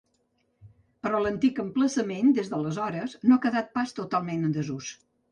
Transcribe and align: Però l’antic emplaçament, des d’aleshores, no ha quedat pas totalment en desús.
Però 1.07 1.17
l’antic 1.25 1.59
emplaçament, 1.63 2.31
des 2.37 2.49
d’aleshores, 2.53 3.13
no 3.31 3.35
ha 3.37 3.43
quedat 3.43 3.69
pas 3.75 3.93
totalment 3.99 4.49
en 4.49 4.57
desús. 4.57 4.89